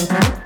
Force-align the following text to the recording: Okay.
Okay. 0.00 0.43